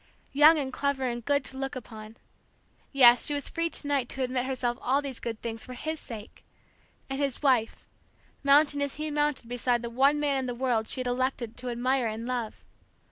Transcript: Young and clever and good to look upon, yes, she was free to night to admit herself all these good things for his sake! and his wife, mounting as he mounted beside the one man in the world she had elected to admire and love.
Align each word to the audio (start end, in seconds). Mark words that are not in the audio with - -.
Young 0.33 0.57
and 0.57 0.73
clever 0.73 1.03
and 1.03 1.23
good 1.23 1.43
to 1.43 1.59
look 1.59 1.75
upon, 1.75 2.17
yes, 2.91 3.27
she 3.27 3.35
was 3.35 3.49
free 3.49 3.69
to 3.69 3.85
night 3.87 4.09
to 4.09 4.23
admit 4.23 4.47
herself 4.47 4.79
all 4.81 4.99
these 4.99 5.19
good 5.19 5.39
things 5.43 5.63
for 5.63 5.75
his 5.75 5.99
sake! 5.99 6.43
and 7.07 7.19
his 7.19 7.43
wife, 7.43 7.85
mounting 8.43 8.81
as 8.81 8.95
he 8.95 9.11
mounted 9.11 9.47
beside 9.47 9.83
the 9.83 9.91
one 9.91 10.19
man 10.19 10.37
in 10.37 10.45
the 10.47 10.55
world 10.55 10.87
she 10.89 11.01
had 11.01 11.05
elected 11.07 11.55
to 11.57 11.69
admire 11.69 12.07
and 12.07 12.25
love. 12.25 12.65